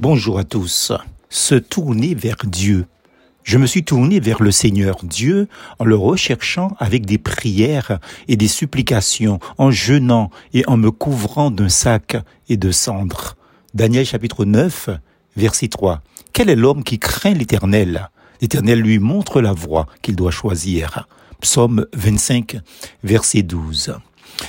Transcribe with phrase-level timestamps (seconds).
[0.00, 0.92] Bonjour à tous.
[1.28, 2.86] Se tourner vers Dieu.
[3.42, 5.48] Je me suis tourné vers le Seigneur Dieu
[5.80, 7.98] en le recherchant avec des prières
[8.28, 12.16] et des supplications, en jeûnant et en me couvrant d'un sac
[12.48, 13.34] et de cendres.
[13.74, 14.90] Daniel chapitre 9,
[15.36, 16.00] verset 3.
[16.32, 18.08] Quel est l'homme qui craint l'Éternel?
[18.40, 21.08] L'Éternel lui montre la voie qu'il doit choisir.
[21.40, 22.60] Psaume 25,
[23.02, 23.98] verset 12.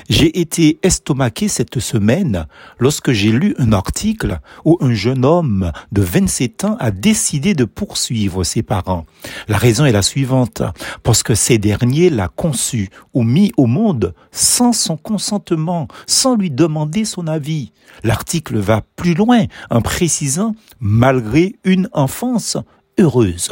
[0.09, 2.47] J'ai été estomaqué cette semaine
[2.79, 7.65] lorsque j'ai lu un article où un jeune homme de 27 ans a décidé de
[7.65, 9.05] poursuivre ses parents.
[9.47, 10.63] La raison est la suivante,
[11.03, 16.51] parce que ces derniers l'a conçu ou mis au monde sans son consentement, sans lui
[16.51, 17.71] demander son avis.
[18.03, 22.57] L'article va plus loin en précisant malgré une enfance
[22.97, 23.49] heureuse.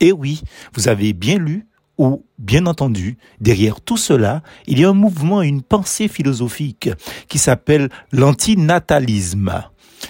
[0.00, 0.42] Et oui,
[0.74, 1.66] vous avez bien lu,
[1.98, 6.90] ou, bien entendu, derrière tout cela, il y a un mouvement, une pensée philosophique
[7.28, 9.62] qui s'appelle l'antinatalisme.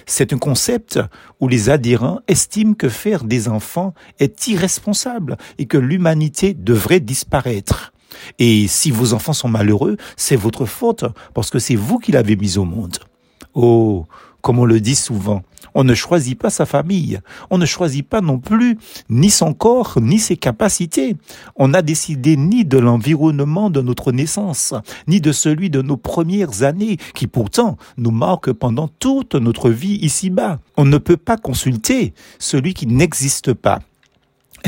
[0.05, 1.01] C'est un concept
[1.41, 7.93] où les adhérents estiment que faire des enfants est irresponsable et que l'humanité devrait disparaître.
[8.39, 12.37] Et si vos enfants sont malheureux, c'est votre faute parce que c'est vous qui l'avez
[12.37, 12.97] mis au monde.
[13.59, 14.05] Oh,
[14.43, 15.43] comme on le dit souvent,
[15.75, 17.21] on ne choisit pas sa famille.
[17.49, 18.77] On ne choisit pas non plus
[19.09, 21.17] ni son corps, ni ses capacités.
[21.57, 24.75] On n'a décidé ni de l'environnement de notre naissance,
[25.09, 29.97] ni de celui de nos premières années, qui pourtant nous marquent pendant toute notre vie
[30.03, 30.59] ici-bas.
[30.77, 33.81] On ne peut pas consulter celui qui n'existe pas.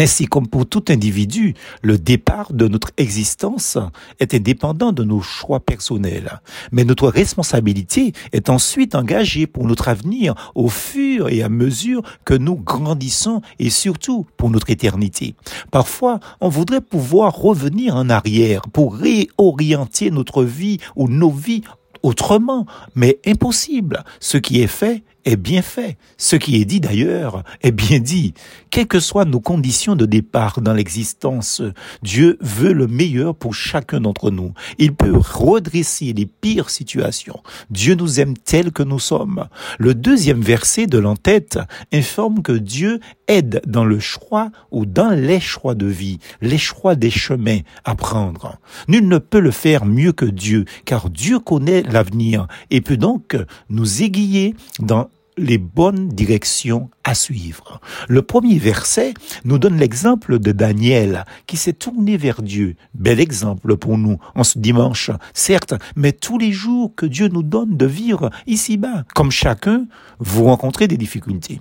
[0.01, 3.79] Ainsi comme pour tout individu, le départ de notre existence
[4.21, 6.41] est indépendant de nos choix personnels.
[6.71, 12.35] Mais notre responsabilité est ensuite engagée pour notre avenir au fur et à mesure que
[12.35, 15.35] nous grandissons et surtout pour notre éternité.
[15.73, 21.63] Parfois, on voudrait pouvoir revenir en arrière pour réorienter notre vie ou nos vies
[22.05, 24.05] autrement, mais impossible.
[24.21, 25.99] Ce qui est fait est bien fait.
[26.17, 28.33] Ce qui est dit d'ailleurs est bien dit.
[28.71, 31.63] Quelles que soient nos conditions de départ dans l'existence,
[32.03, 34.55] Dieu veut le meilleur pour chacun d'entre nous.
[34.79, 37.41] Il peut redresser les pires situations.
[37.71, 39.49] Dieu nous aime tels que nous sommes.
[39.79, 41.59] Le deuxième verset de l'entête
[41.93, 46.95] informe que Dieu aide dans le choix ou dans les choix de vie, les choix
[46.95, 48.59] des chemins à prendre.
[48.89, 53.37] Nul ne peut le faire mieux que Dieu, car Dieu connaît l'avenir et peut donc
[53.69, 57.81] nous aiguiller dans les bonnes directions à suivre.
[58.09, 62.77] Le premier verset nous donne l'exemple de Daniel qui s'est tourné vers Dieu.
[62.95, 67.43] Bel exemple pour nous en ce dimanche, certes, mais tous les jours que Dieu nous
[67.43, 69.05] donne de vivre ici-bas.
[69.15, 69.87] Comme chacun,
[70.19, 71.61] vous rencontrez des difficultés.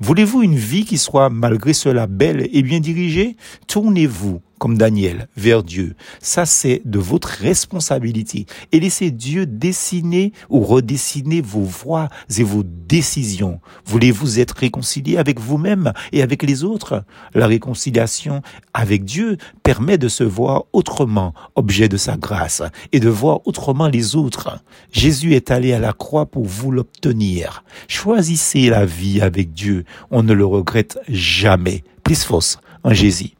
[0.00, 3.36] Voulez-vous une vie qui soit malgré cela belle et bien dirigée?
[3.66, 5.96] Tournez-vous comme Daniel, vers Dieu.
[6.20, 8.46] Ça, c'est de votre responsabilité.
[8.70, 12.08] Et laissez Dieu dessiner ou redessiner vos voies
[12.38, 13.58] et vos décisions.
[13.84, 17.02] Voulez-vous être réconcilié avec vous-même et avec les autres?
[17.34, 18.40] La réconciliation
[18.72, 22.62] avec Dieu permet de se voir autrement, objet de sa grâce,
[22.92, 24.62] et de voir autrement les autres.
[24.92, 27.64] Jésus est allé à la croix pour vous l'obtenir.
[27.88, 29.84] Choisissez la vie avec Dieu.
[30.12, 31.82] On ne le regrette jamais.
[32.04, 33.30] Plus fausse en Jésus.